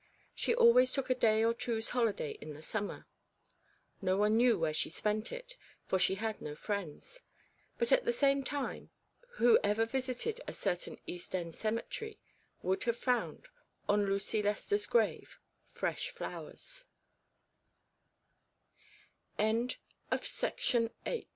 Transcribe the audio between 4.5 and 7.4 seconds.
where she spent it, for she had no friends;